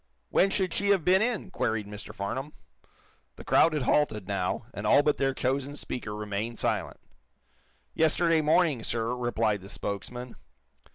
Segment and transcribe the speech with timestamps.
[0.31, 2.11] "When should she have been in!" queried Mr.
[2.11, 2.53] Farnum.
[3.35, 6.99] The crowd had halted, now, and all but their chosen speaker remained silent.
[7.93, 10.37] "Yesterday morning, sir," replied the spokesman.